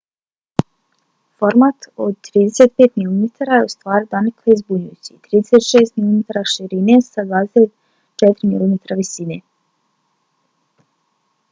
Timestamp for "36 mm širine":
5.29-6.99